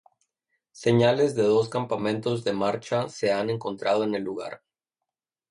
Señales 0.71 1.35
de 1.35 1.43
dos 1.43 1.69
campamentos 1.69 2.43
de 2.43 2.53
marcha 2.53 3.07
se 3.07 3.31
han 3.31 3.51
encontrado 3.51 4.03
en 4.03 4.15
el 4.15 4.23
lugar. 4.23 4.63